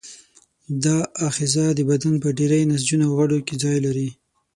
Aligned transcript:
دا 0.83 0.97
آخذه 1.27 1.65
د 1.73 1.79
بدن 1.89 2.13
په 2.23 2.27
ډېری 2.37 2.61
نسجونو 2.71 3.05
او 3.09 3.13
غړو 3.19 3.37
کې 3.47 3.55
ځای 3.63 3.77
لري. 3.85 4.09